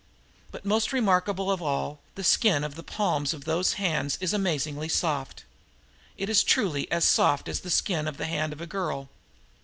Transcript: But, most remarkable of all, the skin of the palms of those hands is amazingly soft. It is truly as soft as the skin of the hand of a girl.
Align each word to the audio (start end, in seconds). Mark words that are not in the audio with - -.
But, 0.49 0.65
most 0.65 0.91
remarkable 0.91 1.51
of 1.51 1.61
all, 1.61 1.99
the 2.15 2.23
skin 2.23 2.63
of 2.63 2.73
the 2.73 2.81
palms 2.81 3.35
of 3.35 3.45
those 3.45 3.73
hands 3.73 4.17
is 4.19 4.33
amazingly 4.33 4.89
soft. 4.89 5.43
It 6.17 6.27
is 6.27 6.43
truly 6.43 6.91
as 6.91 7.05
soft 7.05 7.47
as 7.47 7.59
the 7.59 7.69
skin 7.69 8.07
of 8.07 8.17
the 8.17 8.25
hand 8.25 8.51
of 8.51 8.61
a 8.61 8.65
girl. 8.65 9.09